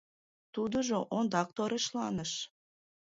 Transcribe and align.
Тудыжо 0.53 0.97
ондак 1.17 1.49
торешланыш. 1.57 2.31